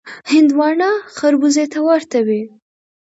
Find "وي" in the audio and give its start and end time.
2.27-2.41